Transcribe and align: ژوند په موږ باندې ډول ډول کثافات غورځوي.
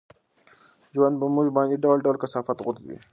ژوند 0.93 1.15
په 1.21 1.27
موږ 1.35 1.47
باندې 1.57 1.81
ډول 1.83 1.97
ډول 2.05 2.17
کثافات 2.23 2.57
غورځوي. 2.65 2.97